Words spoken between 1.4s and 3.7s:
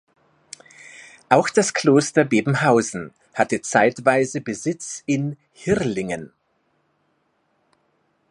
das Kloster Bebenhausen hatte